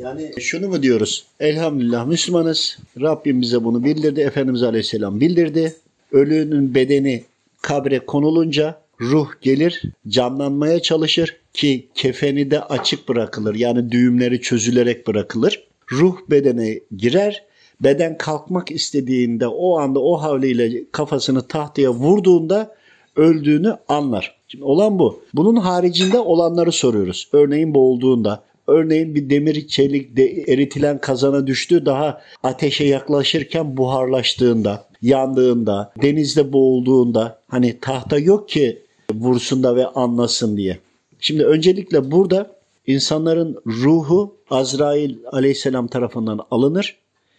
[0.00, 1.24] Yani şunu mu diyoruz?
[1.40, 2.78] Elhamdülillah Müslümanız.
[3.00, 4.20] Rabbim bize bunu bildirdi.
[4.20, 5.76] Efendimiz Aleyhisselam bildirdi.
[6.12, 7.24] Ölünün bedeni
[7.62, 13.54] kabre konulunca ruh gelir, canlanmaya çalışır ki kefeni de açık bırakılır.
[13.54, 15.64] Yani düğümleri çözülerek bırakılır.
[15.92, 17.44] Ruh bedene girer.
[17.80, 22.74] Beden kalkmak istediğinde o anda o havliyle kafasını tahtaya vurduğunda
[23.16, 24.36] öldüğünü anlar.
[24.48, 25.22] Şimdi olan bu.
[25.34, 27.28] Bunun haricinde olanları soruyoruz.
[27.32, 35.92] Örneğin boğulduğunda, örneğin bir demir çelik de eritilen kazana düştü daha ateşe yaklaşırken buharlaştığında, yandığında,
[36.02, 38.82] denizde boğulduğunda hani tahta yok ki
[39.14, 40.78] vursun da ve anlasın diye.
[41.20, 46.96] Şimdi öncelikle burada insanların ruhu Azrail aleyhisselam tarafından alınır.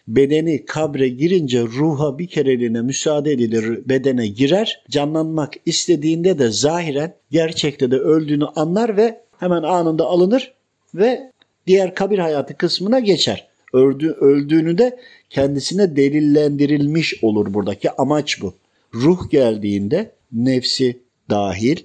[0.08, 4.84] Bedeni kabre girince ruha bir kereliğine müsaade edilir bedene girer.
[4.90, 10.52] Canlanmak istediğinde de zahiren gerçekte de öldüğünü anlar ve hemen anında alınır
[10.94, 11.31] ve
[11.66, 13.48] diğer kabir hayatı kısmına geçer.
[13.72, 14.98] Öldü, öldüğünü de
[15.30, 18.54] kendisine delillendirilmiş olur buradaki amaç bu.
[18.94, 20.98] Ruh geldiğinde nefsi
[21.30, 21.76] dahil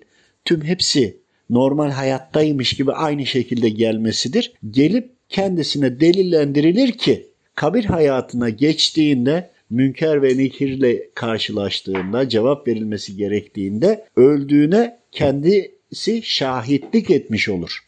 [0.45, 1.17] tüm hepsi
[1.49, 4.53] normal hayattaymış gibi aynı şekilde gelmesidir.
[4.71, 14.97] Gelip kendisine delillendirilir ki kabir hayatına geçtiğinde münker ve nikirle karşılaştığında cevap verilmesi gerektiğinde öldüğüne
[15.11, 17.79] kendisi şahitlik etmiş olur.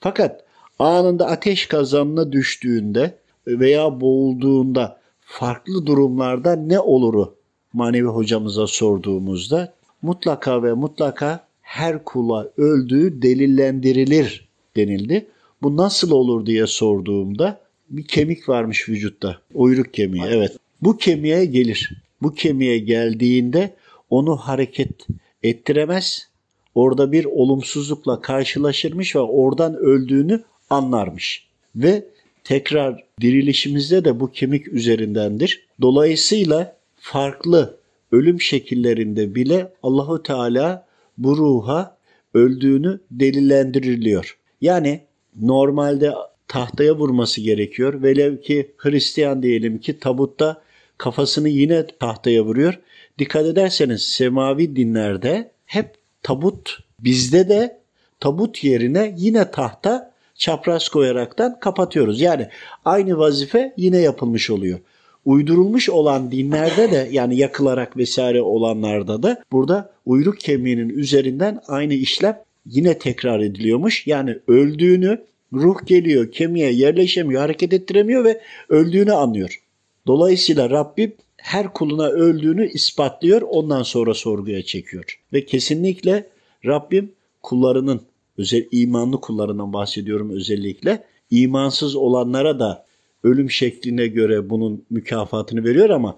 [0.00, 0.45] Fakat
[0.78, 7.34] anında ateş kazanına düştüğünde veya boğulduğunda farklı durumlarda ne oluru
[7.72, 15.26] manevi hocamıza sorduğumuzda mutlaka ve mutlaka her kula öldüğü delillendirilir denildi.
[15.62, 17.60] Bu nasıl olur diye sorduğumda
[17.90, 19.38] bir kemik varmış vücutta.
[19.54, 20.56] Uyruk kemiği evet.
[20.82, 21.90] Bu kemiğe gelir.
[22.22, 23.74] Bu kemiğe geldiğinde
[24.10, 25.06] onu hareket
[25.42, 26.28] ettiremez.
[26.74, 31.46] Orada bir olumsuzlukla karşılaşırmış ve oradan öldüğünü anlarmış.
[31.76, 32.04] Ve
[32.44, 35.66] tekrar dirilişimizde de bu kemik üzerindendir.
[35.80, 37.76] Dolayısıyla farklı
[38.12, 40.86] ölüm şekillerinde bile Allahu Teala
[41.18, 41.96] bu ruha
[42.34, 44.38] öldüğünü delillendiriliyor.
[44.60, 45.00] Yani
[45.40, 46.12] normalde
[46.48, 48.02] tahtaya vurması gerekiyor.
[48.02, 50.62] Velev ki Hristiyan diyelim ki tabutta
[50.98, 52.80] kafasını yine tahtaya vuruyor.
[53.18, 57.80] Dikkat ederseniz semavi dinlerde hep tabut bizde de
[58.20, 62.20] tabut yerine yine tahta çapraz koyaraktan kapatıyoruz.
[62.20, 62.48] Yani
[62.84, 64.78] aynı vazife yine yapılmış oluyor.
[65.24, 72.38] Uydurulmuş olan dinlerde de yani yakılarak vesaire olanlarda da burada uyruk kemiğinin üzerinden aynı işlem
[72.66, 74.06] yine tekrar ediliyormuş.
[74.06, 75.20] Yani öldüğünü
[75.52, 79.62] ruh geliyor kemiğe yerleşemiyor hareket ettiremiyor ve öldüğünü anlıyor.
[80.06, 85.20] Dolayısıyla Rabbim her kuluna öldüğünü ispatlıyor ondan sonra sorguya çekiyor.
[85.32, 86.26] Ve kesinlikle
[86.66, 88.00] Rabbim kullarının
[88.38, 92.86] özel imanlı kullarından bahsediyorum özellikle imansız olanlara da
[93.22, 96.16] ölüm şekline göre bunun mükafatını veriyor ama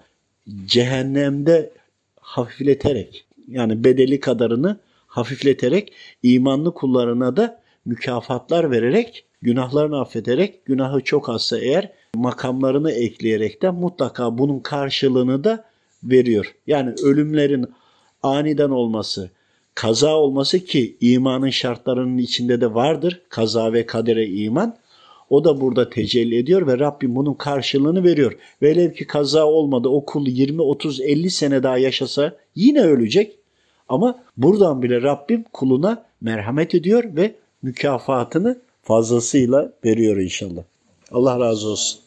[0.65, 1.73] cehennemde
[2.19, 5.93] hafifleterek yani bedeli kadarını hafifleterek
[6.23, 14.37] imanlı kullarına da mükafatlar vererek günahlarını affederek günahı çok azsa eğer makamlarını ekleyerek de mutlaka
[14.37, 15.65] bunun karşılığını da
[16.03, 16.55] veriyor.
[16.67, 17.65] Yani ölümlerin
[18.23, 19.31] aniden olması,
[19.79, 23.21] kaza olması ki imanın şartlarının içinde de vardır.
[23.29, 24.75] Kaza ve kadere iman.
[25.29, 28.37] O da burada tecelli ediyor ve Rabbim bunun karşılığını veriyor.
[28.61, 33.39] Velev ki kaza olmadı o kul 20, 30, 50 sene daha yaşasa yine ölecek.
[33.89, 40.63] Ama buradan bile Rabbim kuluna merhamet ediyor ve mükafatını fazlasıyla veriyor inşallah.
[41.11, 41.99] Allah razı olsun.